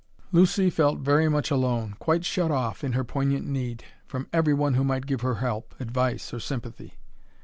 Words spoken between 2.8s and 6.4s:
in her poignant need, from every one who might give her help, advice, or